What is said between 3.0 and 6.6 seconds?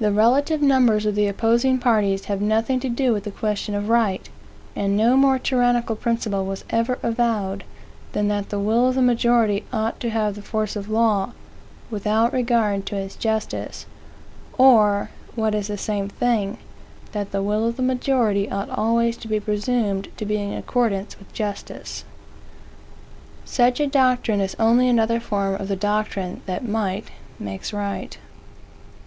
with the question of right. And no more tyrannical principle